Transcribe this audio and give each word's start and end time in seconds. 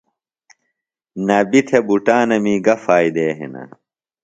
نبی 1.27 1.61
تھےۡ 1.67 1.83
بُٹانَمی 1.87 2.55
گہ 2.65 2.75
فائدے 2.85 3.27
ہِنہ؟ 3.37 3.63